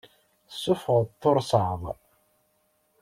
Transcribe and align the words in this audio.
Tessuffɣeḍ 0.49 1.05
tursaḍ. 1.21 1.81